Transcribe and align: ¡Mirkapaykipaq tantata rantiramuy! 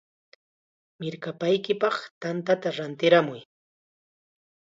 ¡Mirkapaykipaq 1.01 1.95
tantata 2.21 2.69
rantiramuy! 2.77 3.41